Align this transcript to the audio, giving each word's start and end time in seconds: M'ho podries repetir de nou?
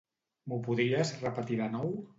M'ho 0.51 0.59
podries 0.69 1.15
repetir 1.27 1.63
de 1.65 1.73
nou? 1.77 1.99